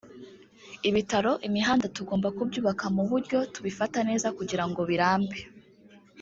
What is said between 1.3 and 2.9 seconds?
imihanda tugomba kubyubaka